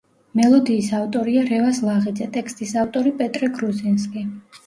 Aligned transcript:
მელოდიის 0.39 0.87
ავტორია 0.99 1.43
რევაზ 1.49 1.81
ლაღიძე, 1.89 2.29
ტექსტის 2.37 2.73
ავტორი 2.85 3.13
პეტრე 3.21 3.53
გრუზინსკი. 3.59 4.27